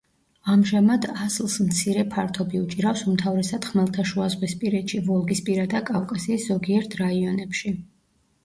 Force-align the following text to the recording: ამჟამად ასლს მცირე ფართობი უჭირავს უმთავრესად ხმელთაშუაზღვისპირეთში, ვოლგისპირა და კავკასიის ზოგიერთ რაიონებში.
ამჟამად 0.51 1.03
ასლს 1.25 1.57
მცირე 1.65 2.05
ფართობი 2.15 2.61
უჭირავს 2.61 3.03
უმთავრესად 3.11 3.67
ხმელთაშუაზღვისპირეთში, 3.73 5.03
ვოლგისპირა 5.11 5.67
და 5.75 5.83
კავკასიის 5.91 6.49
ზოგიერთ 6.55 6.97
რაიონებში. 7.05 7.77